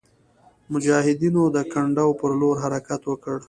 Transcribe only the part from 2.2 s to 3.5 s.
لور حرکت وکړ.